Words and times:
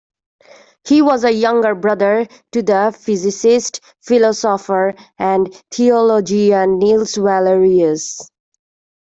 He 0.83 1.03
was 1.03 1.23
a 1.23 1.31
younger 1.31 1.75
brother 1.75 2.25
to 2.53 2.63
the 2.63 2.91
physicist, 2.99 3.81
philosopher 4.01 4.95
and 5.19 5.53
theologian 5.69 6.79
Nils 6.79 7.19
Wallerius. 7.19 8.17